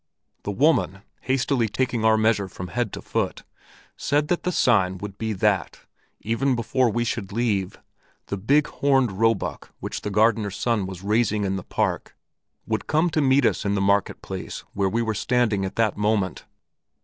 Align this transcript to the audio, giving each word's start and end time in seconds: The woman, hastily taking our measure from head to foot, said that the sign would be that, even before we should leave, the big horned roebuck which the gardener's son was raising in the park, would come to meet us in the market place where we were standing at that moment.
The 0.41 0.51
woman, 0.51 1.03
hastily 1.21 1.69
taking 1.69 2.03
our 2.03 2.17
measure 2.17 2.47
from 2.47 2.69
head 2.69 2.91
to 2.93 3.03
foot, 3.03 3.43
said 3.95 4.29
that 4.29 4.41
the 4.41 4.51
sign 4.51 4.97
would 4.97 5.19
be 5.19 5.31
that, 5.33 5.81
even 6.21 6.55
before 6.55 6.89
we 6.89 7.03
should 7.03 7.31
leave, 7.31 7.77
the 8.25 8.35
big 8.35 8.65
horned 8.65 9.11
roebuck 9.11 9.71
which 9.79 10.01
the 10.01 10.09
gardener's 10.09 10.57
son 10.57 10.87
was 10.87 11.03
raising 11.03 11.43
in 11.43 11.55
the 11.55 11.61
park, 11.63 12.17
would 12.65 12.87
come 12.87 13.11
to 13.11 13.21
meet 13.21 13.45
us 13.45 13.63
in 13.63 13.75
the 13.75 13.79
market 13.79 14.23
place 14.23 14.63
where 14.73 14.89
we 14.89 15.03
were 15.03 15.13
standing 15.13 15.65
at 15.65 15.75
that 15.75 15.95
moment. 15.97 16.45